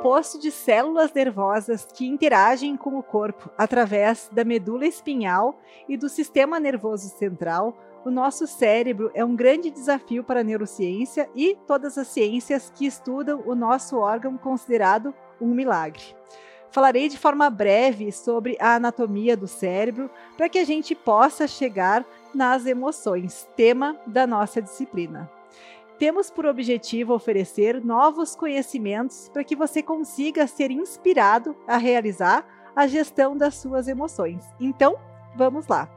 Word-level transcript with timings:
Composto 0.00 0.38
de 0.38 0.50
células 0.50 1.12
nervosas 1.12 1.84
que 1.84 2.06
interagem 2.06 2.74
com 2.74 2.98
o 2.98 3.02
corpo 3.02 3.50
através 3.58 4.30
da 4.32 4.42
medula 4.42 4.86
espinhal 4.86 5.60
e 5.86 5.94
do 5.94 6.08
sistema 6.08 6.58
nervoso 6.58 7.10
central, 7.18 7.76
o 8.02 8.10
nosso 8.10 8.46
cérebro 8.46 9.10
é 9.12 9.22
um 9.22 9.36
grande 9.36 9.70
desafio 9.70 10.24
para 10.24 10.40
a 10.40 10.42
neurociência 10.42 11.28
e 11.36 11.54
todas 11.66 11.98
as 11.98 12.08
ciências 12.08 12.72
que 12.74 12.86
estudam 12.86 13.42
o 13.44 13.54
nosso 13.54 13.98
órgão 13.98 14.38
considerado 14.38 15.12
um 15.38 15.48
milagre. 15.48 16.16
Falarei 16.70 17.06
de 17.06 17.18
forma 17.18 17.50
breve 17.50 18.10
sobre 18.10 18.56
a 18.58 18.76
anatomia 18.76 19.36
do 19.36 19.46
cérebro 19.46 20.10
para 20.34 20.48
que 20.48 20.58
a 20.58 20.64
gente 20.64 20.94
possa 20.94 21.46
chegar 21.46 22.06
nas 22.34 22.64
emoções, 22.64 23.46
tema 23.54 24.00
da 24.06 24.26
nossa 24.26 24.62
disciplina. 24.62 25.30
Temos 26.00 26.30
por 26.30 26.46
objetivo 26.46 27.12
oferecer 27.12 27.84
novos 27.84 28.34
conhecimentos 28.34 29.28
para 29.28 29.44
que 29.44 29.54
você 29.54 29.82
consiga 29.82 30.46
ser 30.46 30.70
inspirado 30.70 31.54
a 31.68 31.76
realizar 31.76 32.42
a 32.74 32.86
gestão 32.86 33.36
das 33.36 33.56
suas 33.56 33.86
emoções. 33.86 34.42
Então, 34.58 34.96
vamos 35.36 35.66
lá. 35.66 35.90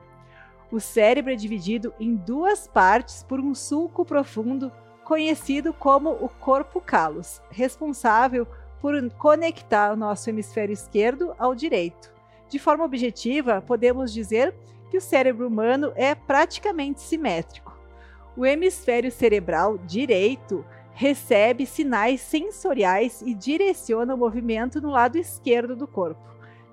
O 0.69 0.81
cérebro 0.81 1.31
é 1.31 1.37
dividido 1.37 1.93
em 2.01 2.15
duas 2.15 2.67
partes 2.67 3.23
por 3.23 3.39
um 3.39 3.55
sulco 3.55 4.03
profundo 4.03 4.73
conhecido 5.05 5.71
como 5.71 6.09
o 6.09 6.27
corpo 6.27 6.81
callus, 6.81 7.41
responsável 7.49 8.45
por 8.81 8.93
conectar 9.11 9.93
o 9.93 9.95
nosso 9.95 10.29
hemisfério 10.29 10.73
esquerdo 10.73 11.33
ao 11.39 11.55
direito. 11.55 12.11
De 12.49 12.59
forma 12.59 12.83
objetiva, 12.83 13.61
podemos 13.61 14.11
dizer 14.11 14.53
que 14.91 14.97
o 14.97 15.01
cérebro 15.01 15.47
humano 15.47 15.93
é 15.95 16.13
praticamente 16.13 16.99
simétrico. 16.99 17.72
O 18.35 18.45
hemisfério 18.45 19.11
cerebral 19.11 19.77
direito 19.77 20.65
recebe 20.93 21.65
sinais 21.65 22.21
sensoriais 22.21 23.21
e 23.21 23.33
direciona 23.33 24.13
o 24.13 24.17
movimento 24.17 24.81
no 24.81 24.89
lado 24.89 25.17
esquerdo 25.17 25.75
do 25.75 25.87
corpo. 25.87 26.21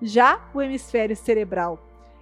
Já 0.01 0.41
o 0.55 0.63
hemisfério 0.63 1.17
cerebral 1.17 1.79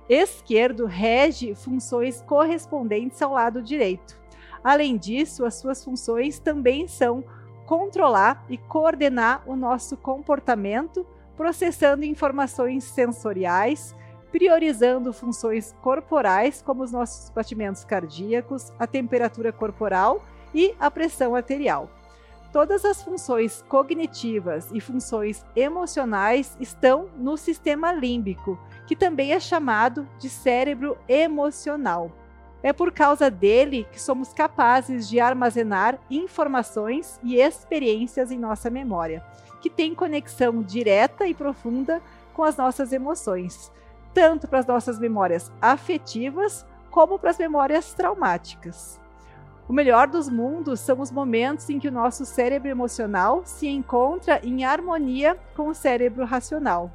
esquerdo 0.08 0.86
rege 0.86 1.54
funções 1.54 2.22
correspondentes 2.22 3.20
ao 3.20 3.32
lado 3.32 3.62
direito. 3.62 4.18
Além 4.64 4.96
disso, 4.96 5.44
as 5.44 5.54
suas 5.54 5.84
funções 5.84 6.38
também 6.38 6.88
são 6.88 7.22
controlar 7.66 8.44
e 8.48 8.56
coordenar 8.56 9.42
o 9.46 9.54
nosso 9.54 9.96
comportamento, 9.96 11.06
processando 11.36 12.04
informações 12.04 12.84
sensoriais, 12.84 13.94
priorizando 14.30 15.12
funções 15.12 15.74
corporais, 15.82 16.62
como 16.62 16.82
os 16.82 16.92
nossos 16.92 17.30
batimentos 17.30 17.84
cardíacos, 17.84 18.72
a 18.78 18.86
temperatura 18.86 19.52
corporal 19.52 20.22
e 20.54 20.74
a 20.78 20.90
pressão 20.90 21.34
arterial. 21.34 21.90
Todas 22.52 22.84
as 22.84 23.02
funções 23.02 23.62
cognitivas 23.68 24.70
e 24.72 24.80
funções 24.80 25.44
emocionais 25.54 26.56
estão 26.58 27.10
no 27.16 27.36
sistema 27.36 27.92
límbico, 27.92 28.58
que 28.86 28.96
também 28.96 29.32
é 29.32 29.40
chamado 29.40 30.08
de 30.18 30.30
cérebro 30.30 30.96
emocional. 31.06 32.10
É 32.62 32.72
por 32.72 32.90
causa 32.90 33.30
dele 33.30 33.86
que 33.92 34.00
somos 34.00 34.32
capazes 34.32 35.08
de 35.08 35.20
armazenar 35.20 35.98
informações 36.10 37.20
e 37.22 37.36
experiências 37.36 38.32
em 38.32 38.38
nossa 38.38 38.70
memória, 38.70 39.22
que 39.60 39.68
tem 39.68 39.94
conexão 39.94 40.62
direta 40.62 41.26
e 41.26 41.34
profunda 41.34 42.02
com 42.32 42.42
as 42.42 42.56
nossas 42.56 42.92
emoções, 42.92 43.70
tanto 44.12 44.48
para 44.48 44.60
as 44.60 44.66
nossas 44.66 44.98
memórias 44.98 45.52
afetivas 45.60 46.66
como 46.90 47.18
para 47.18 47.30
as 47.30 47.38
memórias 47.38 47.92
traumáticas. 47.92 49.00
O 49.68 49.72
melhor 49.72 50.08
dos 50.08 50.30
mundos 50.30 50.80
são 50.80 50.98
os 51.00 51.10
momentos 51.10 51.68
em 51.68 51.78
que 51.78 51.88
o 51.88 51.92
nosso 51.92 52.24
cérebro 52.24 52.70
emocional 52.70 53.42
se 53.44 53.68
encontra 53.68 54.40
em 54.42 54.64
harmonia 54.64 55.36
com 55.54 55.68
o 55.68 55.74
cérebro 55.74 56.24
racional. 56.24 56.90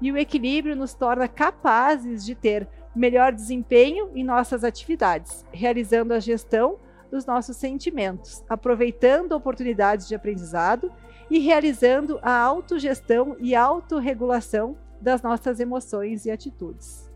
E 0.00 0.12
o 0.12 0.16
equilíbrio 0.16 0.76
nos 0.76 0.94
torna 0.94 1.26
capazes 1.26 2.24
de 2.24 2.36
ter 2.36 2.68
melhor 2.94 3.32
desempenho 3.32 4.10
em 4.14 4.22
nossas 4.22 4.62
atividades, 4.62 5.44
realizando 5.52 6.14
a 6.14 6.20
gestão 6.20 6.76
dos 7.10 7.26
nossos 7.26 7.56
sentimentos, 7.56 8.44
aproveitando 8.48 9.32
oportunidades 9.32 10.06
de 10.06 10.14
aprendizado 10.14 10.92
e 11.30 11.38
realizando 11.38 12.20
a 12.22 12.38
autogestão 12.38 13.36
e 13.40 13.54
autorregulação 13.54 14.76
das 15.02 15.20
nossas 15.20 15.60
emoções 15.60 16.24
e 16.24 16.30
atitudes. 16.30 17.10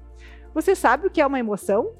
Você 0.53 0.75
sabe 0.75 1.07
o 1.07 1.11
que 1.11 1.21
é 1.21 1.27
uma 1.27 1.39
emoção? 1.39 1.93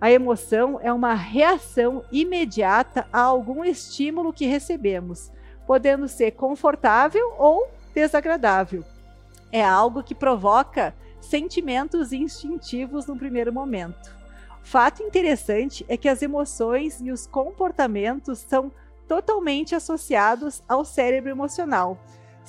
A 0.00 0.10
emoção 0.10 0.78
é 0.82 0.92
uma 0.92 1.14
reação 1.14 2.04
imediata 2.10 3.06
a 3.12 3.20
algum 3.20 3.64
estímulo 3.64 4.32
que 4.32 4.46
recebemos, 4.46 5.30
podendo 5.66 6.08
ser 6.08 6.30
confortável 6.32 7.34
ou 7.36 7.68
desagradável. 7.94 8.84
É 9.52 9.62
algo 9.62 10.02
que 10.02 10.14
provoca 10.14 10.94
sentimentos 11.20 12.12
instintivos 12.12 13.06
no 13.06 13.16
primeiro 13.16 13.52
momento. 13.52 14.16
Fato 14.62 15.02
interessante 15.02 15.84
é 15.88 15.96
que 15.96 16.08
as 16.08 16.22
emoções 16.22 17.00
e 17.00 17.10
os 17.10 17.26
comportamentos 17.26 18.38
são 18.38 18.72
totalmente 19.08 19.74
associados 19.74 20.62
ao 20.68 20.84
cérebro 20.84 21.30
emocional, 21.30 21.98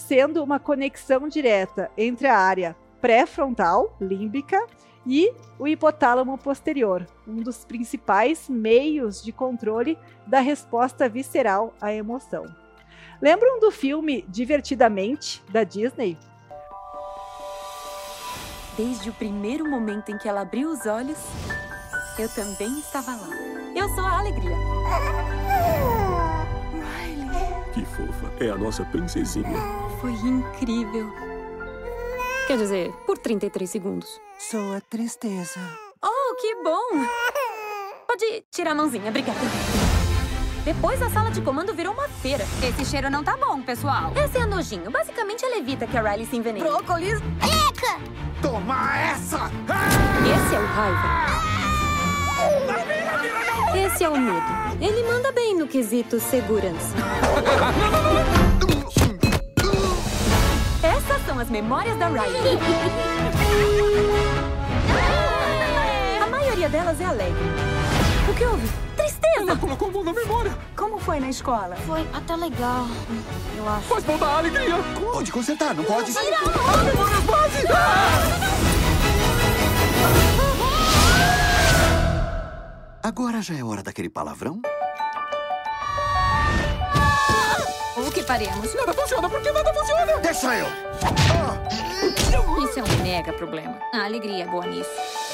sendo 0.02 0.44
uma 0.44 0.60
conexão 0.60 1.28
direta 1.28 1.90
entre 1.98 2.28
a 2.28 2.38
área 2.38 2.76
pré-frontal, 3.00 3.96
límbica, 4.00 4.60
e 5.06 5.34
o 5.58 5.68
hipotálamo 5.68 6.38
posterior, 6.38 7.08
um 7.28 7.38
dos 7.38 7.66
principais 7.66 8.48
meios 8.48 9.24
de 9.24 9.32
controle 9.32 9.98
da 10.28 10.40
resposta 10.40 11.10
visceral 11.10 11.74
à 11.82 11.92
emoção. 11.92 12.46
Lembram 13.20 13.60
do 13.60 13.72
filme 13.72 14.24
Divertidamente, 14.28 15.44
da 15.50 15.64
Disney? 15.64 16.18
Desde 18.78 19.10
o 19.10 19.14
primeiro 19.14 19.68
momento 19.70 20.12
em 20.12 20.18
que 20.18 20.28
ela 20.28 20.42
abriu 20.42 20.70
os 20.70 20.86
olhos, 20.86 21.18
eu 22.20 22.30
também 22.30 22.80
estava 22.80 23.12
lá. 23.12 23.30
Eu 23.76 23.88
sou 23.90 24.06
a 24.06 24.20
alegria. 24.20 24.56
Riley. 26.74 27.74
Que 27.74 27.86
fofa. 27.86 28.32
É 28.40 28.50
a 28.50 28.58
nossa 28.58 28.84
princesinha. 28.86 29.91
Foi 30.02 30.14
incrível. 30.14 31.14
Quer 32.48 32.58
dizer, 32.58 32.92
por 33.06 33.20
33 33.20 33.70
segundos. 33.70 34.20
Sou 34.40 34.74
a 34.74 34.82
tristeza. 34.82 35.60
Oh, 36.04 36.36
que 36.42 36.56
bom! 36.64 37.06
Pode 38.08 38.44
tirar 38.50 38.72
a 38.72 38.76
mãozinha, 38.76 39.10
obrigada. 39.10 39.40
Depois 40.66 41.00
a 41.04 41.10
sala 41.12 41.30
de 41.30 41.40
comando 41.42 41.72
virou 41.76 41.94
uma 41.94 42.08
feira. 42.08 42.44
Esse 42.68 42.84
cheiro 42.84 43.12
não 43.12 43.24
tá 43.24 43.38
bom, 43.38 43.62
pessoal. 43.62 44.12
Essa 44.16 44.40
é 44.40 44.42
a 44.42 44.48
nojinho. 44.48 44.90
Basicamente, 44.90 45.46
ela 45.46 45.60
evita 45.60 45.86
que 45.86 45.96
a 45.96 46.02
Riley 46.02 46.26
se 46.26 46.36
envenene. 46.36 46.68
Brócolis. 46.68 47.20
Eca! 47.70 48.02
Toma 48.42 48.98
essa! 48.98 49.52
Esse 50.26 50.56
é 50.56 50.60
o 50.60 50.66
raiva. 50.66 51.52
Esse 53.78 54.04
é 54.04 54.10
o 54.10 54.18
medo. 54.18 54.82
Ele 54.82 55.04
manda 55.04 55.32
bem 55.32 55.56
no 55.56 55.68
quesito 55.68 56.20
segurança. 56.20 56.96
São 61.32 61.40
as 61.40 61.50
memórias 61.50 61.98
da 61.98 62.10
Riley. 62.10 62.60
A 66.22 66.28
maioria 66.28 66.68
delas 66.68 67.00
é 67.00 67.06
alegre. 67.06 67.42
O 68.30 68.34
que 68.34 68.44
houve? 68.44 68.68
Tristeza! 68.98 69.38
Ela 69.38 69.56
colocou 69.56 69.88
a 69.88 69.92
mão 69.94 70.04
na 70.04 70.12
memória! 70.12 70.54
Como 70.76 71.00
foi 71.00 71.22
na 71.22 71.30
escola? 71.30 71.78
Foi 71.88 72.06
até 72.12 72.36
legal, 72.36 72.86
eu 73.56 73.70
acho. 73.70 73.88
Faz 73.88 74.06
mal 74.06 74.18
da 74.18 74.40
alegria! 74.40 74.76
Pode 75.14 75.32
consertar, 75.32 75.74
não 75.74 75.86
pode? 75.86 76.12
Memórias 76.12 77.24
base! 77.24 77.66
Agora 83.02 83.42
já 83.42 83.56
é 83.56 83.64
hora 83.64 83.82
daquele 83.82 84.10
palavrão? 84.10 84.62
Que 88.22 88.28
faremos? 88.28 88.74
Nada 88.76 88.94
funciona 88.94 89.30
porque 89.30 89.52
nada 89.52 89.74
funciona! 89.74 90.18
Deixa 90.20 90.56
eu! 90.56 90.68
Isso 92.64 92.80
é 92.80 92.84
um 92.84 93.04
mega 93.04 93.34
problema. 93.34 93.78
A 93.94 94.06
alegria 94.06 94.44
é 94.44 94.48
boa 94.48 94.66
nisso. 94.66 94.90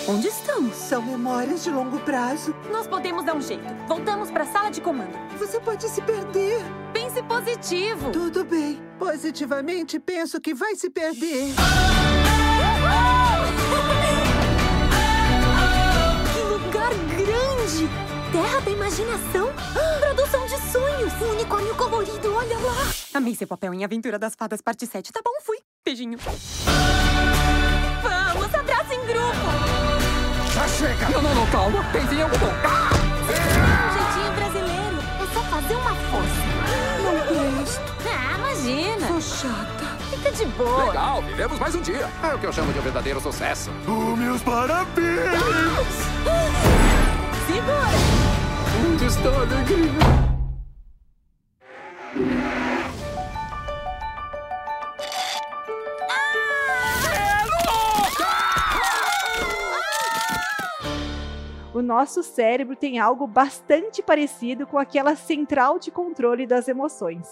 Onde 0.07 0.28
estamos? 0.28 0.75
São 0.75 1.01
memórias 1.01 1.63
de 1.63 1.69
longo 1.69 2.00
prazo. 2.00 2.56
Nós 2.72 2.88
podemos 2.88 3.25
dar 3.25 3.36
um 3.36 3.42
jeito. 3.42 3.63
Voltamos 3.88 4.31
para 4.31 4.44
a 4.44 4.48
sala 4.48 4.69
de 4.69 4.81
comando. 4.81 5.12
Você 5.38 5.60
pode 5.60 5.88
se 5.89 6.01
perder. 6.01 6.62
Pense 6.94 7.22
positivo. 7.24 8.10
Tudo 8.12 8.45
bem. 8.45 8.81
Positivamente, 8.98 10.00
penso 10.00 10.39
que 10.39 10.54
vai 10.54 10.75
se 10.75 10.89
perder. 10.89 11.54
Que 16.34 16.42
lugar 16.42 16.94
grande! 17.18 17.89
Terra 18.31 18.62
da 18.62 18.72
imaginação! 18.72 19.50
Produção 20.00 20.37
Um 21.19 21.31
unicórnio 21.31 21.73
colorido, 21.75 22.33
olha 22.35 22.57
lá! 22.59 22.87
Amei 23.13 23.33
seu 23.35 23.47
papel 23.47 23.73
em 23.73 23.83
Aventura 23.83 24.19
das 24.19 24.35
Fadas, 24.35 24.61
parte 24.61 24.85
7. 24.85 25.11
Tá 25.11 25.19
bom, 25.23 25.31
fui. 25.43 25.57
Beijinho. 25.83 26.17
Vamos, 28.01 28.55
abraço 28.55 28.93
em 28.93 29.05
grupo! 29.05 29.33
Já 30.53 30.67
chega! 30.67 31.09
Não, 31.09 31.21
não, 31.21 31.33
não, 31.33 31.47
calma! 31.47 31.83
Pense 31.91 32.13
em 32.13 32.21
algo 32.21 32.37
bom! 32.37 32.45
Um 32.45 33.93
jeitinho 33.93 34.31
brasileiro. 34.35 34.97
É 35.21 35.33
só 35.33 35.41
fazer 35.43 35.75
uma 35.75 35.95
força. 35.95 36.45
Não 37.03 37.19
presto. 37.55 37.81
Ah, 38.07 38.37
imagina! 38.37 39.07
Sou 39.07 39.21
chata. 39.21 39.97
Fica 40.11 40.31
de 40.31 40.45
boa. 40.45 40.85
Legal, 40.85 41.21
vivemos 41.23 41.59
mais 41.59 41.73
um 41.73 41.81
dia. 41.81 42.09
É 42.23 42.35
o 42.35 42.39
que 42.39 42.45
eu 42.45 42.53
chamo 42.53 42.71
de 42.71 42.79
um 42.79 42.81
verdadeiro 42.83 43.19
sucesso. 43.19 43.71
Oh, 43.87 44.15
meus 44.15 44.43
parabéns! 44.43 45.07
Segura. 47.47 47.97
Onde 48.85 49.05
está 49.05 49.29
a 49.29 49.41
alegria? 49.41 50.26
Nosso 61.88 62.22
cérebro 62.22 62.75
tem 62.75 63.00
algo 63.00 63.25
bastante 63.25 64.04
parecido 64.04 64.68
com 64.68 64.78
aquela 64.78 65.16
central 65.16 65.80
de 65.80 65.89
controle 65.89 66.45
das 66.45 66.68
emoções. 66.68 67.28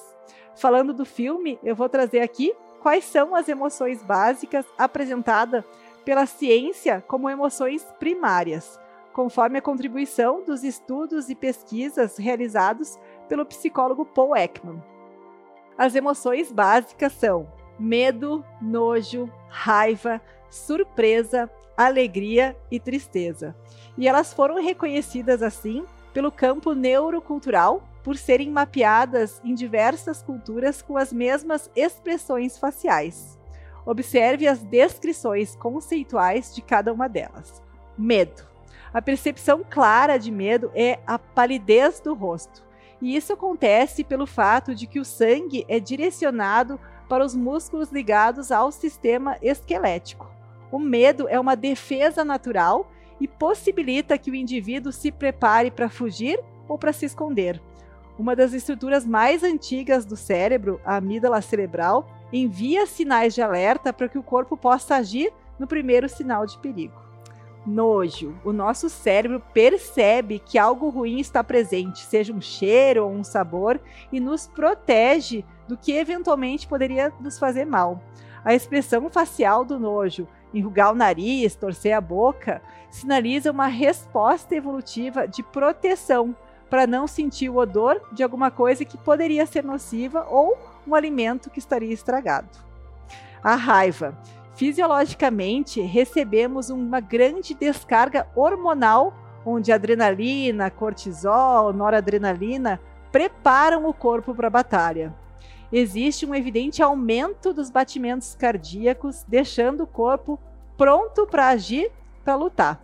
Falando 0.56 0.94
do 0.94 1.06
filme, 1.06 1.60
eu 1.62 1.76
vou 1.76 1.90
trazer 1.90 2.22
aqui 2.22 2.56
quais 2.80 3.04
são 3.04 3.36
as 3.36 3.50
emoções 3.50 4.02
básicas 4.02 4.66
apresentadas 4.78 5.66
pela 6.06 6.26
ciência 6.26 7.04
como 7.06 7.30
emoções 7.30 7.84
primárias, 8.00 8.80
conforme 9.12 9.58
a 9.58 9.62
contribuição 9.62 10.44
dos 10.44 10.64
estudos 10.64 11.30
e 11.30 11.36
pesquisas 11.36 12.18
realizados 12.18 12.98
pelo 13.28 13.46
psicólogo 13.46 14.06
Paul 14.06 14.36
Ekman. 14.36 14.82
As 15.78 15.96
emoções 15.96 16.52
básicas 16.52 17.12
são 17.14 17.52
medo, 17.78 18.46
nojo, 18.62 19.30
raiva, 19.50 20.22
surpresa, 20.50 21.52
alegria 21.78 22.56
e 22.72 22.80
tristeza. 22.80 23.56
E 23.98 24.08
elas 24.08 24.34
foram 24.34 24.62
reconhecidas 24.62 25.42
assim 25.42 25.86
pelo 26.14 26.32
campo 26.32 26.74
neurocultural 26.74 27.84
por 28.04 28.16
serem 28.18 28.50
mapeadas 28.50 29.42
em 29.44 29.54
diversas 29.54 30.22
culturas 30.22 30.82
com 30.82 30.98
as 30.98 31.12
mesmas 31.12 31.70
expressões 31.76 32.58
faciais. 32.58 33.40
Observe 33.86 34.48
as 34.48 34.64
descrições 34.64 35.56
conceituais 35.56 36.54
de 36.54 36.62
cada 36.62 36.94
uma 36.94 37.08
delas. 37.08 37.62
Medo. 37.98 38.44
A 38.94 39.02
percepção 39.02 39.66
clara 39.70 40.18
de 40.18 40.32
medo 40.32 40.72
é 40.74 41.00
a 41.06 41.20
palidez 41.20 42.00
do 42.00 42.14
rosto. 42.14 42.64
E 43.02 43.16
isso 43.16 43.34
acontece 43.34 44.04
pelo 44.04 44.26
fato 44.26 44.74
de 44.74 44.88
que 44.88 45.00
o 45.00 45.06
sangue 45.06 45.66
é 45.68 45.80
direcionado 45.80 46.80
para 47.10 47.26
os 47.26 47.36
músculos 47.36 47.92
ligados 47.92 48.52
ao 48.52 48.72
sistema 48.72 49.38
esquelético. 49.42 50.35
O 50.72 50.80
medo 50.80 51.28
é 51.28 51.40
uma 51.40 51.56
defesa 51.56 52.26
natural 52.26 52.92
e 53.20 53.28
possibilita 53.28 54.18
que 54.18 54.32
o 54.32 54.36
indivíduo 54.36 54.92
se 54.92 55.12
prepare 55.12 55.72
para 55.72 55.90
fugir 55.90 56.40
ou 56.68 56.78
para 56.78 56.94
se 56.94 57.06
esconder. 57.06 57.62
Uma 58.18 58.36
das 58.36 58.54
estruturas 58.54 59.06
mais 59.06 59.44
antigas 59.44 60.06
do 60.06 60.16
cérebro, 60.16 60.80
a 60.86 60.96
amígdala 60.96 61.42
cerebral, 61.42 62.10
envia 62.32 62.86
sinais 62.86 63.34
de 63.34 63.42
alerta 63.42 63.92
para 63.92 64.08
que 64.08 64.18
o 64.18 64.24
corpo 64.24 64.56
possa 64.56 64.96
agir 64.96 65.32
no 65.60 65.68
primeiro 65.68 66.08
sinal 66.08 66.46
de 66.46 66.58
perigo. 66.60 67.06
Nojo. 67.66 68.36
O 68.46 68.54
nosso 68.54 68.90
cérebro 68.90 69.42
percebe 69.54 70.40
que 70.40 70.58
algo 70.58 70.90
ruim 70.90 71.20
está 71.20 71.44
presente, 71.44 72.06
seja 72.06 72.32
um 72.32 72.40
cheiro 72.40 73.06
ou 73.06 73.12
um 73.12 73.24
sabor, 73.24 73.82
e 74.12 74.20
nos 74.20 74.48
protege 74.48 75.44
do 75.68 75.76
que 75.76 75.94
eventualmente 75.94 76.68
poderia 76.68 77.12
nos 77.20 77.40
fazer 77.40 77.66
mal. 77.66 78.02
A 78.44 78.54
expressão 78.54 79.10
facial 79.10 79.66
do 79.66 79.80
nojo, 79.80 80.28
enrugar 80.56 80.92
o 80.92 80.96
nariz, 80.96 81.56
torcer 81.56 81.94
a 81.94 82.02
boca, 82.02 82.62
sinaliza 82.90 83.52
uma 83.52 83.68
resposta 83.68 84.56
evolutiva 84.56 85.28
de 85.28 85.44
proteção 85.44 86.36
para 86.70 86.88
não 86.88 87.08
sentir 87.08 87.50
o 87.50 87.58
odor 87.58 88.02
de 88.12 88.24
alguma 88.24 88.50
coisa 88.50 88.86
que 88.86 88.98
poderia 88.98 89.46
ser 89.46 89.64
nociva 89.64 90.26
ou 90.30 90.58
um 90.88 90.96
alimento 90.96 91.50
que 91.50 91.60
estaria 91.60 91.94
estragado. 91.94 92.50
A 93.44 93.56
raiva. 93.56 94.18
Fisiologicamente, 94.56 95.82
recebemos 95.82 96.70
uma 96.70 97.02
grande 97.02 97.54
descarga 97.54 98.26
hormonal, 98.34 99.14
onde 99.46 99.72
adrenalina, 99.72 100.72
cortisol, 100.72 101.74
noradrenalina 101.74 102.80
preparam 103.12 103.86
o 103.86 103.94
corpo 103.94 104.34
para 104.34 104.48
a 104.48 104.52
batalha 104.52 105.14
existe 105.72 106.26
um 106.26 106.34
evidente 106.34 106.82
aumento 106.82 107.54
dos 107.54 107.70
batimentos 107.70 108.36
cardíacos, 108.36 109.24
deixando 109.28 109.84
o 109.84 109.88
corpo 109.88 110.40
pronto 110.78 111.26
para 111.26 111.50
agir, 111.50 111.92
para 112.24 112.36
lutar. 112.36 112.84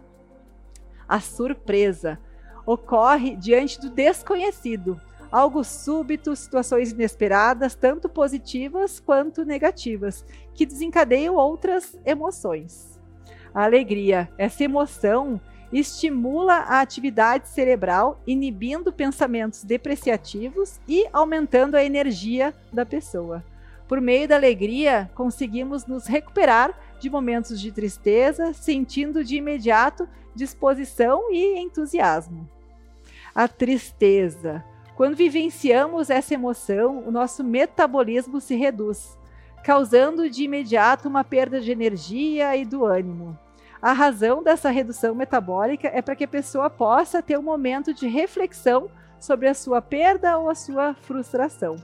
A 1.08 1.20
surpresa 1.20 2.20
ocorre 2.66 3.36
diante 3.36 3.80
do 3.80 3.90
desconhecido, 3.90 5.00
algo 5.32 5.64
súbito, 5.64 6.36
situações 6.36 6.92
inesperadas, 6.92 7.76
tanto 7.76 8.10
positivas 8.10 9.00
quanto 9.00 9.46
negativas, 9.46 10.26
que 10.54 10.66
desencadeiam 10.66 11.36
outras 11.36 11.98
emoções. 12.06 13.00
A 13.54 13.64
alegria, 13.64 14.30
essa 14.38 14.64
emoção 14.64 15.40
estimula 15.72 16.56
a 16.56 16.82
atividade 16.82 17.48
cerebral, 17.48 18.22
inibindo 18.28 18.92
pensamentos 18.92 19.64
depreciativos 19.64 20.80
e 20.88 21.08
aumentando 21.14 21.76
a 21.76 21.84
energia 21.84 22.54
da 22.72 22.86
pessoa. 22.86 23.44
Por 23.88 24.00
meio 24.00 24.28
da 24.28 24.36
alegria, 24.36 25.10
conseguimos 25.16 25.86
nos 25.86 26.08
recuperar 26.08 26.78
de 27.00 27.10
momentos 27.10 27.60
de 27.60 27.72
tristeza, 27.72 28.54
sentindo 28.54 29.24
de 29.24 29.36
imediato 29.36 30.08
disposição 30.36 31.32
e 31.32 31.60
entusiasmo. 31.60 32.50
A 33.34 33.48
tristeza. 33.48 34.64
Quando 34.96 35.16
vivenciamos 35.16 36.10
essa 36.10 36.34
emoção, 36.34 37.04
o 37.06 37.12
nosso 37.12 37.44
metabolismo 37.44 38.40
se 38.40 38.56
reduz, 38.56 39.18
causando 39.64 40.30
de 40.30 40.44
imediato 40.44 41.08
uma 41.08 41.24
perda 41.24 41.60
de 41.60 41.72
energia 41.72 42.56
e 42.56 42.66
do 42.66 42.86
ânimo. 42.86 43.38
A 43.82 43.94
razão 43.94 44.44
dessa 44.44 44.70
redução 44.70 45.16
metabólica 45.16 45.88
é 45.88 46.04
para 46.04 46.16
que 46.16 46.24
a 46.24 46.28
pessoa 46.28 46.70
possa 46.70 47.20
ter 47.20 47.40
um 47.40 47.42
momento 47.42 47.92
de 47.92 48.08
reflexão 48.08 48.92
sobre 49.20 49.48
a 49.48 49.56
sua 49.56 49.82
perda 49.82 50.38
ou 50.38 50.50
a 50.50 50.56
sua 50.56 50.94
frustração. 50.94 51.78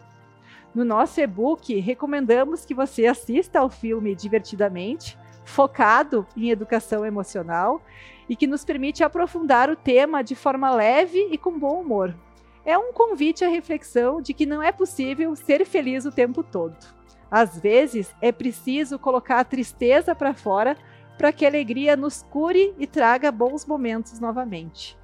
No 0.75 0.85
nosso 0.85 1.19
e-book, 1.19 1.79
recomendamos 1.79 2.63
que 2.65 2.75
você 2.75 3.07
assista 3.07 3.59
ao 3.59 3.69
filme 3.69 4.13
divertidamente, 4.13 5.17
focado 5.43 6.27
em 6.35 6.51
educação 6.51 7.03
emocional 7.03 7.81
e 8.29 8.35
que 8.35 8.45
nos 8.45 8.63
permite 8.63 9.03
aprofundar 9.03 9.67
o 9.67 9.75
tema 9.75 10.23
de 10.23 10.35
forma 10.35 10.69
leve 10.69 11.29
e 11.31 11.37
com 11.37 11.57
bom 11.57 11.81
humor. 11.81 12.13
É 12.63 12.77
um 12.77 12.93
convite 12.93 13.43
à 13.43 13.47
reflexão 13.47 14.21
de 14.21 14.35
que 14.35 14.45
não 14.45 14.61
é 14.61 14.71
possível 14.71 15.35
ser 15.35 15.65
feliz 15.65 16.05
o 16.05 16.11
tempo 16.11 16.43
todo. 16.43 16.77
Às 17.31 17.57
vezes, 17.59 18.13
é 18.21 18.31
preciso 18.31 18.99
colocar 18.99 19.39
a 19.39 19.43
tristeza 19.43 20.13
para 20.13 20.33
fora 20.35 20.77
para 21.17 21.31
que 21.31 21.45
a 21.45 21.49
alegria 21.49 21.95
nos 21.95 22.21
cure 22.21 22.73
e 22.77 22.85
traga 22.85 23.31
bons 23.31 23.65
momentos 23.65 24.19
novamente. 24.19 24.97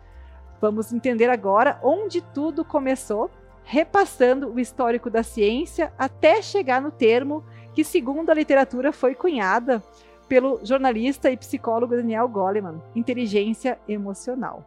Vamos 0.62 0.93
entender 0.93 1.29
agora 1.29 1.79
onde 1.84 2.22
tudo 2.22 2.63
começou, 2.63 3.29
repassando 3.63 4.50
o 4.50 4.60
histórico 4.60 5.10
da 5.10 5.24
ciência 5.24 5.91
até 5.98 6.41
chegar 6.41 6.82
no 6.82 6.91
termo 6.91 7.43
que, 7.74 7.84
segundo 7.84 8.29
a 8.29 8.34
literatura, 8.34 8.91
foi 8.91 9.15
cunhada 9.15 9.84
pelo 10.27 10.60
jornalista 10.63 11.29
e 11.32 11.38
psicólogo 11.38 11.96
Daniel 11.96 12.27
Goleman, 12.27 12.82
inteligência 12.96 13.79
emocional. 13.88 14.63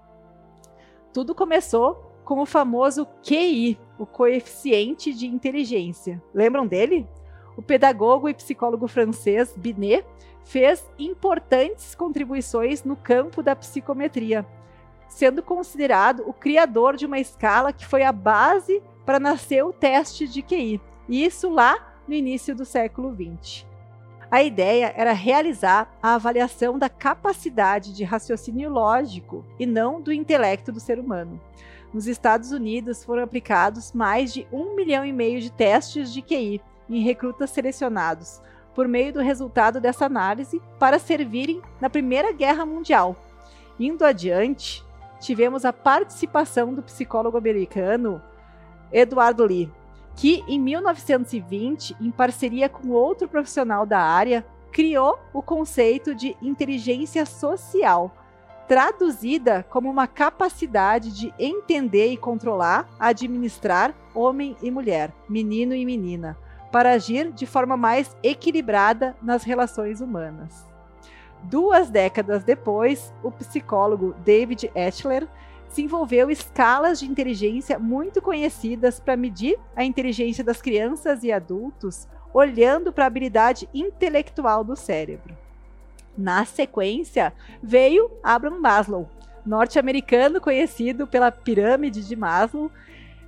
Tudo 1.13 1.35
começou 1.35 2.13
com 2.25 2.41
o 2.41 2.47
famoso 2.47 3.07
QI, 3.23 3.79
o 3.99 4.05
coeficiente 4.05 5.15
de 5.15 5.27
inteligência. 5.27 6.23
Lembram 6.35 6.67
dele? 6.67 7.07
O 7.57 7.63
pedagogo 7.63 8.29
e 8.29 8.35
psicólogo 8.35 8.87
francês 8.87 9.55
Binet 9.57 10.05
fez 10.47 10.89
importantes 10.97 11.95
contribuições 11.97 12.85
no 12.85 12.95
campo 12.95 13.43
da 13.43 13.57
psicometria, 13.57 14.47
sendo 15.09 15.43
considerado 15.43 16.23
o 16.25 16.33
criador 16.33 16.97
de 16.97 17.05
uma 17.05 17.19
escala 17.19 17.73
que 17.73 17.85
foi 17.85 18.05
a 18.05 18.13
base 18.13 18.81
para 19.05 19.19
nascer 19.19 19.65
o 19.65 19.73
teste 19.73 20.27
de 20.29 20.43
QI, 20.43 20.81
e 21.09 21.25
isso 21.25 21.51
lá 21.51 21.99
no 22.07 22.15
início 22.15 22.55
do 22.55 22.65
século 22.65 23.13
XX. 23.13 23.67
A 24.31 24.43
ideia 24.43 24.93
era 24.97 25.13
realizar 25.13 25.93
a 26.01 26.15
avaliação 26.15 26.79
da 26.79 26.89
capacidade 26.89 27.93
de 27.93 28.05
raciocínio 28.05 28.71
lógico 28.71 29.45
e 29.59 29.67
não 29.67 30.01
do 30.01 30.13
intelecto 30.13 30.71
do 30.71 30.81
ser 30.81 30.99
humano. 30.99 31.41
Nos 31.93 32.07
Estados 32.07 32.53
Unidos 32.53 33.05
foram 33.05 33.23
aplicados 33.23 33.93
mais 33.93 34.33
de 34.33 34.47
um 34.53 34.77
milhão 34.77 35.05
e 35.05 35.13
meio 35.13 35.41
de 35.41 35.51
testes 35.51 36.13
de 36.13 36.23
QI 36.23 36.61
em 36.89 37.03
recrutas 37.03 37.51
selecionados, 37.51 38.41
por 38.77 38.87
meio 38.87 39.11
do 39.11 39.23
resultado 39.23 39.81
dessa 39.81 40.05
análise 40.05 40.61
para 40.79 40.99
servirem 40.99 41.63
na 41.81 41.89
Primeira 41.89 42.31
Guerra 42.31 42.67
Mundial. 42.67 43.17
Indo 43.81 44.05
adiante, 44.05 44.85
tivemos 45.19 45.65
a 45.65 45.73
participação 45.73 46.75
do 46.75 46.83
psicólogo 46.83 47.39
americano 47.39 48.21
Eduardo 48.93 49.47
Lee, 49.47 49.73
que 50.15 50.45
em 50.47 50.61
1920, 50.61 51.97
em 51.99 52.11
parceria 52.11 52.69
com 52.69 52.91
outro 52.91 53.27
profissional 53.27 53.87
da 53.87 53.99
área, 53.99 54.45
criou 54.71 55.19
o 55.33 55.41
conceito 55.41 56.15
de 56.15 56.37
inteligência 56.43 57.25
social, 57.25 58.15
traduzida 58.69 59.65
como 59.71 59.89
uma 59.89 60.07
capacidade 60.07 61.13
de 61.13 61.33
entender 61.39 62.09
e 62.13 62.17
controlar, 62.19 62.87
administrar 62.99 63.95
homem 64.15 64.55
e 64.63 64.71
mulher, 64.71 65.15
menino 65.27 65.75
e 65.75 65.83
menina, 65.87 66.37
para 66.71 66.93
agir 66.93 67.33
de 67.33 67.47
forma 67.47 67.77
mais 67.77 68.17
equilibrada 68.23 69.17
nas 69.23 69.45
relações 69.45 70.01
humanas. 70.01 70.67
Duas 71.43 71.91
décadas 71.91 72.43
depois, 72.43 73.13
o 73.23 73.31
psicólogo 73.31 74.15
David 74.25 74.71
Etchler 74.75 75.29
desenvolveu 75.69 76.31
escalas 76.31 76.99
de 76.99 77.07
inteligência 77.07 77.79
muito 77.79 78.23
conhecidas 78.23 78.99
para 78.99 79.17
medir 79.17 79.59
a 79.75 79.85
inteligência 79.85 80.43
das 80.43 80.63
crianças 80.63 81.23
e 81.23 81.31
adultos, 81.31 82.09
olhando 82.33 82.93
para 82.93 83.05
a 83.05 83.07
habilidade 83.07 83.69
intelectual 83.75 84.65
do 84.65 84.75
cérebro. 84.75 85.37
Na 86.17 86.45
sequência, 86.45 87.33
veio 87.63 88.11
Abraham 88.23 88.59
Maslow, 88.59 89.09
norte-americano 89.45 90.41
conhecido 90.41 91.07
pela 91.07 91.31
pirâmide 91.31 92.07
de 92.07 92.17
Maslow, 92.17 92.71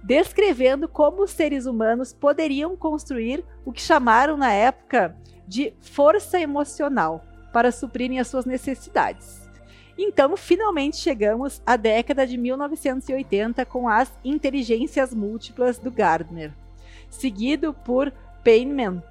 descrevendo 0.03 0.89
como 0.89 1.23
os 1.23 1.31
seres 1.31 1.67
humanos 1.67 2.13
poderiam 2.13 2.77
construir 2.77 3.45
o 3.65 3.73
que 3.73 3.81
chamaram 3.81 4.37
na 4.37 4.53
época 4.53 5.17
de 5.47 5.73
força 5.81 6.41
emocional 6.41 7.25
para 7.53 7.73
suprirem 7.73 8.21
as 8.21 8.29
suas 8.29 8.45
necessidades. 8.45 9.49
Então, 9.99 10.37
finalmente 10.37 10.97
chegamos 10.97 11.61
à 11.67 11.77
década 11.77 12.25
de 12.25 12.37
1980 12.37 13.67
com 13.67 13.89
as 13.89 14.17
inteligências 14.25 15.13
múltiplas 15.13 15.79
do 15.79 15.91
Gardner, 15.91 16.53
seguido 17.11 17.75
por 17.75 18.13
Feynman. 18.45 19.03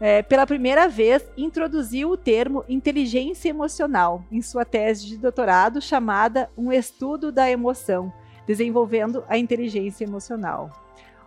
É, 0.00 0.20
pela 0.20 0.44
primeira 0.44 0.88
vez, 0.88 1.24
introduziu 1.36 2.10
o 2.10 2.16
termo 2.16 2.64
inteligência 2.68 3.50
emocional 3.50 4.24
em 4.32 4.42
sua 4.42 4.64
tese 4.64 5.06
de 5.06 5.16
doutorado 5.16 5.80
chamada 5.80 6.50
Um 6.58 6.72
Estudo 6.72 7.30
da 7.30 7.48
Emoção, 7.48 8.12
desenvolvendo 8.46 9.24
a 9.28 9.38
inteligência 9.38 10.04
emocional. 10.04 10.70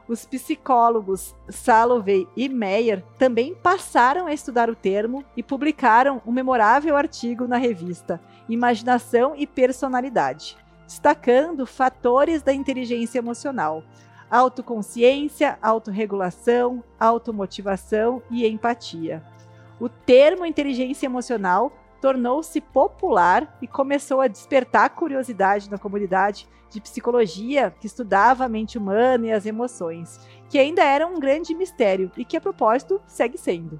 Os 0.08 0.24
psicólogos 0.24 1.36
Salovey 1.50 2.28
e 2.38 2.48
Meyer 2.48 3.04
também 3.18 3.56
passaram 3.56 4.28
a 4.28 4.34
estudar 4.34 4.70
o 4.70 4.76
termo 4.76 5.26
e 5.36 5.42
publicaram 5.42 6.22
um 6.26 6.32
memorável 6.32 6.96
artigo 6.96 7.48
na 7.48 7.58
revista 7.58 8.22
Imaginação 8.48 9.34
e 9.36 9.48
Personalidade, 9.48 10.56
destacando 10.86 11.66
fatores 11.66 12.44
da 12.44 12.54
inteligência 12.54 13.18
emocional: 13.18 13.84
autoconsciência, 14.30 15.58
autorregulação, 15.60 16.84
automotivação 17.00 18.22
e 18.30 18.46
empatia. 18.48 19.24
O 19.80 19.90
termo 19.90 20.46
inteligência 20.46 21.08
emocional 21.08 21.72
tornou-se 22.02 22.60
popular 22.60 23.58
e 23.62 23.68
começou 23.68 24.22
a 24.22 24.28
despertar 24.28 24.90
curiosidade 24.90 25.70
na 25.70 25.78
comunidade 25.78 26.48
de 26.70 26.82
psicologia 26.82 27.74
que 27.80 27.88
estudava 27.88 28.46
a 28.46 28.50
mente 28.50 28.78
humana 28.78 29.28
e 29.28 29.32
as 29.32 29.46
emoções, 29.46 30.20
que 30.50 30.60
ainda 30.60 30.84
era 30.84 31.08
um 31.08 31.20
grande 31.20 31.56
mistério 31.56 32.12
e 32.18 32.26
que, 32.26 32.36
a 32.36 32.42
propósito, 32.42 33.02
segue 33.08 33.38
sendo. 33.38 33.80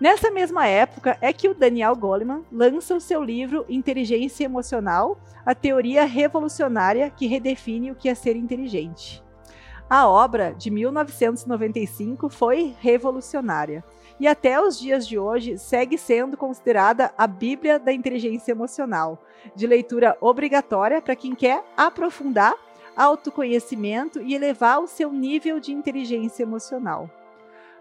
Nessa 0.00 0.30
mesma 0.30 0.66
época 0.66 1.16
é 1.20 1.32
que 1.32 1.48
o 1.48 1.54
Daniel 1.54 1.96
Goleman 1.96 2.44
lança 2.52 2.94
o 2.94 3.00
seu 3.00 3.22
livro 3.22 3.64
Inteligência 3.68 4.44
Emocional, 4.44 5.18
a 5.46 5.54
teoria 5.54 6.04
revolucionária 6.04 7.10
que 7.10 7.26
redefine 7.26 7.90
o 7.90 7.94
que 7.94 8.08
é 8.08 8.14
ser 8.14 8.36
inteligente. 8.36 9.23
A 9.88 10.08
obra, 10.08 10.54
de 10.56 10.70
1995, 10.70 12.28
foi 12.30 12.74
revolucionária 12.80 13.84
e 14.18 14.26
até 14.26 14.60
os 14.60 14.78
dias 14.78 15.06
de 15.06 15.18
hoje 15.18 15.58
segue 15.58 15.98
sendo 15.98 16.36
considerada 16.36 17.12
a 17.18 17.26
Bíblia 17.26 17.78
da 17.78 17.92
inteligência 17.92 18.52
emocional, 18.52 19.22
de 19.54 19.66
leitura 19.66 20.16
obrigatória 20.20 21.02
para 21.02 21.14
quem 21.14 21.34
quer 21.34 21.62
aprofundar 21.76 22.54
autoconhecimento 22.96 24.22
e 24.22 24.34
elevar 24.34 24.80
o 24.80 24.86
seu 24.86 25.12
nível 25.12 25.60
de 25.60 25.72
inteligência 25.72 26.44
emocional. 26.44 27.10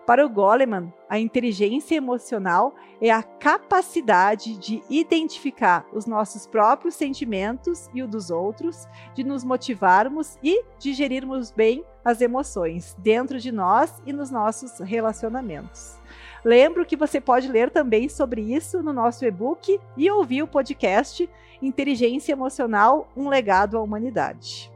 Para 0.05 0.25
o 0.25 0.29
Goleman, 0.29 0.91
a 1.09 1.17
inteligência 1.17 1.95
emocional 1.95 2.75
é 2.99 3.09
a 3.09 3.23
capacidade 3.23 4.57
de 4.57 4.83
identificar 4.89 5.85
os 5.93 6.05
nossos 6.05 6.45
próprios 6.45 6.95
sentimentos 6.95 7.89
e 7.93 8.03
o 8.03 8.07
dos 8.07 8.29
outros, 8.29 8.85
de 9.15 9.23
nos 9.23 9.45
motivarmos 9.45 10.37
e 10.43 10.61
de 10.77 10.93
gerirmos 10.93 11.51
bem 11.51 11.85
as 12.03 12.19
emoções 12.19 12.97
dentro 12.99 13.39
de 13.39 13.49
nós 13.49 14.01
e 14.05 14.11
nos 14.11 14.29
nossos 14.29 14.79
relacionamentos. 14.79 15.97
Lembro 16.43 16.85
que 16.85 16.97
você 16.97 17.21
pode 17.21 17.47
ler 17.47 17.69
também 17.69 18.09
sobre 18.09 18.41
isso 18.41 18.83
no 18.83 18.91
nosso 18.91 19.23
e-book 19.23 19.79
e 19.95 20.11
ouvir 20.11 20.43
o 20.43 20.47
podcast 20.47 21.29
Inteligência 21.61 22.33
Emocional 22.33 23.07
Um 23.15 23.29
Legado 23.29 23.77
à 23.77 23.81
Humanidade. 23.81 24.72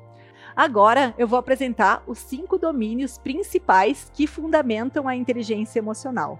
Agora 0.58 1.14
eu 1.20 1.28
vou 1.28 1.38
apresentar 1.38 2.02
os 2.08 2.18
cinco 2.18 2.58
domínios 2.58 3.16
principais 3.20 4.10
que 4.12 4.26
fundamentam 4.26 5.08
a 5.08 5.16
inteligência 5.16 5.78
emocional. 5.78 6.40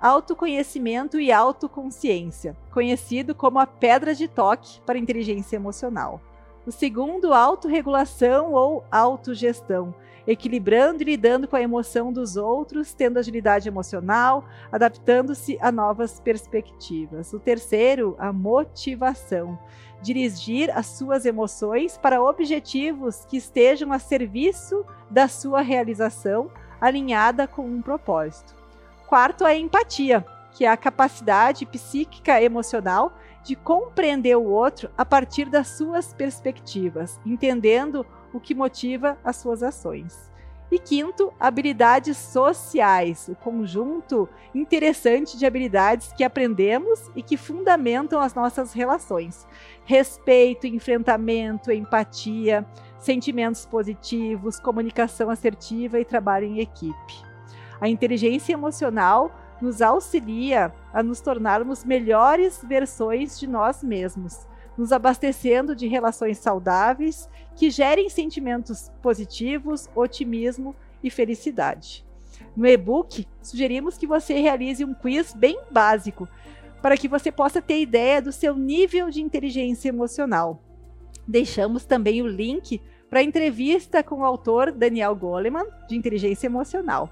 Autoconhecimento 0.00 1.18
e 1.18 1.32
autoconsciência, 1.32 2.56
conhecido 2.70 3.34
como 3.34 3.58
a 3.58 3.66
pedra 3.66 4.14
de 4.14 4.28
toque 4.28 4.80
para 4.82 4.94
a 4.94 5.00
inteligência 5.00 5.56
emocional. 5.56 6.20
O 6.66 6.72
segundo, 6.72 7.32
autorregulação 7.32 8.52
ou 8.52 8.84
autogestão, 8.90 9.94
equilibrando 10.26 11.00
e 11.00 11.04
lidando 11.04 11.46
com 11.46 11.54
a 11.54 11.62
emoção 11.62 12.12
dos 12.12 12.36
outros, 12.36 12.92
tendo 12.92 13.20
agilidade 13.20 13.68
emocional, 13.68 14.44
adaptando-se 14.72 15.56
a 15.60 15.70
novas 15.70 16.18
perspectivas. 16.18 17.32
O 17.32 17.38
terceiro, 17.38 18.16
a 18.18 18.32
motivação, 18.32 19.56
dirigir 20.02 20.76
as 20.76 20.86
suas 20.86 21.24
emoções 21.24 21.96
para 21.96 22.20
objetivos 22.20 23.24
que 23.26 23.36
estejam 23.36 23.92
a 23.92 24.00
serviço 24.00 24.84
da 25.08 25.28
sua 25.28 25.60
realização, 25.60 26.50
alinhada 26.80 27.46
com 27.46 27.62
um 27.62 27.80
propósito. 27.80 28.56
Quarto, 29.06 29.44
a 29.44 29.54
empatia, 29.54 30.26
que 30.50 30.64
é 30.64 30.68
a 30.68 30.76
capacidade 30.76 31.64
psíquica 31.64 32.42
emocional 32.42 33.16
de 33.46 33.54
compreender 33.54 34.36
o 34.36 34.42
outro 34.42 34.90
a 34.98 35.04
partir 35.04 35.48
das 35.48 35.68
suas 35.68 36.12
perspectivas, 36.12 37.20
entendendo 37.24 38.04
o 38.32 38.40
que 38.40 38.56
motiva 38.56 39.16
as 39.22 39.36
suas 39.36 39.62
ações. 39.62 40.32
E 40.68 40.80
quinto, 40.80 41.32
habilidades 41.38 42.16
sociais, 42.16 43.28
o 43.28 43.36
conjunto 43.36 44.28
interessante 44.52 45.38
de 45.38 45.46
habilidades 45.46 46.12
que 46.12 46.24
aprendemos 46.24 47.08
e 47.14 47.22
que 47.22 47.36
fundamentam 47.36 48.20
as 48.20 48.34
nossas 48.34 48.72
relações. 48.72 49.46
Respeito, 49.84 50.66
enfrentamento, 50.66 51.70
empatia, 51.70 52.66
sentimentos 52.98 53.64
positivos, 53.64 54.58
comunicação 54.58 55.30
assertiva 55.30 56.00
e 56.00 56.04
trabalho 56.04 56.46
em 56.46 56.58
equipe. 56.58 57.14
A 57.80 57.88
inteligência 57.88 58.52
emocional 58.52 59.30
nos 59.60 59.80
auxilia 59.80 60.72
a 60.92 61.02
nos 61.02 61.20
tornarmos 61.20 61.84
melhores 61.84 62.62
versões 62.62 63.38
de 63.38 63.46
nós 63.46 63.82
mesmos, 63.82 64.46
nos 64.76 64.92
abastecendo 64.92 65.74
de 65.74 65.86
relações 65.86 66.38
saudáveis 66.38 67.28
que 67.54 67.70
gerem 67.70 68.08
sentimentos 68.08 68.90
positivos, 69.02 69.88
otimismo 69.94 70.74
e 71.02 71.10
felicidade. 71.10 72.04
No 72.54 72.66
e-book, 72.66 73.26
sugerimos 73.42 73.96
que 73.96 74.06
você 74.06 74.40
realize 74.40 74.84
um 74.84 74.94
quiz 74.94 75.32
bem 75.32 75.58
básico 75.70 76.28
para 76.82 76.96
que 76.96 77.08
você 77.08 77.32
possa 77.32 77.62
ter 77.62 77.80
ideia 77.80 78.20
do 78.20 78.32
seu 78.32 78.54
nível 78.54 79.10
de 79.10 79.22
inteligência 79.22 79.88
emocional. 79.88 80.62
Deixamos 81.26 81.84
também 81.84 82.22
o 82.22 82.26
link 82.26 82.80
para 83.08 83.20
a 83.20 83.22
entrevista 83.22 84.02
com 84.02 84.20
o 84.20 84.24
autor 84.24 84.72
Daniel 84.72 85.14
Goleman, 85.14 85.66
de 85.88 85.96
inteligência 85.96 86.46
emocional. 86.46 87.10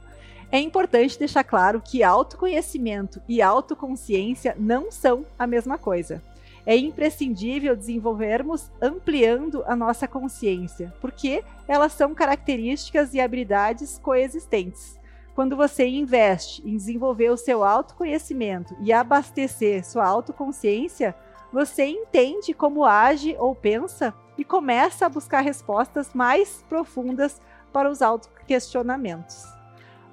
É 0.54 0.60
importante 0.60 1.18
deixar 1.18 1.42
claro 1.42 1.82
que 1.84 2.04
autoconhecimento 2.04 3.20
e 3.28 3.42
autoconsciência 3.42 4.54
não 4.56 4.88
são 4.88 5.26
a 5.36 5.48
mesma 5.48 5.76
coisa 5.76 6.22
é 6.66 6.76
imprescindível 6.76 7.76
desenvolvermos 7.76 8.70
ampliando 8.80 9.62
a 9.66 9.76
nossa 9.76 10.08
consciência, 10.08 10.92
porque 11.00 11.44
elas 11.68 11.92
são 11.92 12.14
características 12.14 13.12
e 13.14 13.20
habilidades 13.20 13.98
coexistentes. 13.98 14.98
Quando 15.34 15.56
você 15.56 15.86
investe 15.86 16.62
em 16.66 16.76
desenvolver 16.76 17.30
o 17.30 17.36
seu 17.36 17.64
autoconhecimento 17.64 18.74
e 18.80 18.92
abastecer 18.92 19.84
sua 19.84 20.06
autoconsciência, 20.06 21.14
você 21.52 21.84
entende 21.84 22.54
como 22.54 22.84
age 22.84 23.36
ou 23.38 23.54
pensa 23.54 24.14
e 24.38 24.44
começa 24.44 25.06
a 25.06 25.08
buscar 25.08 25.40
respostas 25.40 26.14
mais 26.14 26.64
profundas 26.68 27.40
para 27.72 27.90
os 27.90 28.00
autoquestionamentos. 28.00 29.53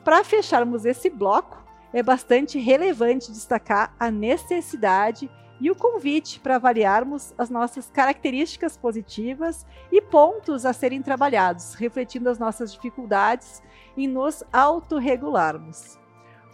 Para 0.03 0.23
fecharmos 0.23 0.83
esse 0.83 1.09
bloco, 1.09 1.63
é 1.93 2.01
bastante 2.01 2.57
relevante 2.57 3.31
destacar 3.31 3.93
a 3.99 4.09
necessidade 4.09 5.29
e 5.59 5.69
o 5.69 5.75
convite 5.75 6.39
para 6.39 6.55
avaliarmos 6.55 7.35
as 7.37 7.51
nossas 7.51 7.87
características 7.91 8.75
positivas 8.75 9.63
e 9.91 10.01
pontos 10.01 10.65
a 10.65 10.73
serem 10.73 11.03
trabalhados, 11.03 11.75
refletindo 11.75 12.29
as 12.29 12.39
nossas 12.39 12.73
dificuldades 12.73 13.61
e 13.95 14.07
nos 14.07 14.43
autorregularmos. 14.51 15.99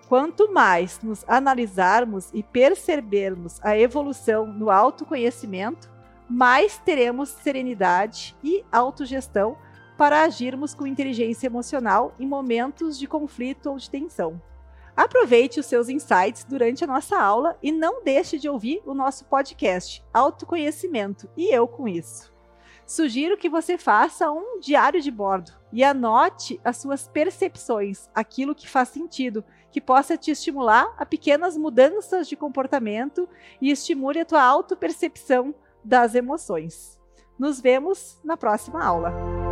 Quanto 0.09 0.51
mais 0.51 0.99
nos 1.01 1.23
analisarmos 1.25 2.29
e 2.33 2.43
percebermos 2.43 3.63
a 3.63 3.77
evolução 3.77 4.45
no 4.45 4.69
autoconhecimento, 4.69 5.89
mais 6.29 6.77
teremos 6.79 7.29
serenidade 7.29 8.35
e 8.43 8.65
autogestão 8.69 9.57
para 9.97 10.21
agirmos 10.21 10.73
com 10.73 10.85
inteligência 10.85 11.47
emocional 11.47 12.13
em 12.19 12.27
momentos 12.27 12.97
de 12.97 13.07
conflito 13.07 13.71
ou 13.71 13.77
de 13.77 13.89
tensão. 13.89 14.41
Aproveite 14.95 15.59
os 15.59 15.65
seus 15.65 15.89
insights 15.89 16.43
durante 16.43 16.83
a 16.83 16.87
nossa 16.87 17.19
aula 17.19 17.57
e 17.61 17.71
não 17.71 18.03
deixe 18.03 18.39
de 18.39 18.49
ouvir 18.49 18.81
o 18.85 18.93
nosso 18.93 19.25
podcast 19.25 20.03
Autoconhecimento 20.13 21.29
e 21.37 21.53
eu 21.53 21.67
com 21.67 21.87
isso. 21.87 22.33
Sugiro 22.85 23.37
que 23.37 23.49
você 23.49 23.77
faça 23.77 24.31
um 24.31 24.59
diário 24.59 25.01
de 25.01 25.11
bordo 25.11 25.51
e 25.73 25.83
anote 25.83 26.59
as 26.63 26.77
suas 26.77 27.07
percepções, 27.07 28.09
aquilo 28.15 28.55
que 28.55 28.67
faz 28.67 28.89
sentido, 28.89 29.43
que 29.71 29.81
possa 29.81 30.17
te 30.17 30.31
estimular 30.31 30.95
a 30.97 31.05
pequenas 31.05 31.57
mudanças 31.57 32.27
de 32.27 32.35
comportamento 32.35 33.27
e 33.61 33.69
estimule 33.69 34.21
a 34.21 34.25
tua 34.25 34.41
autopercepção 34.41 35.53
das 35.83 36.15
emoções. 36.15 36.99
Nos 37.37 37.61
vemos 37.61 38.19
na 38.23 38.35
próxima 38.37 38.83
aula. 38.83 39.46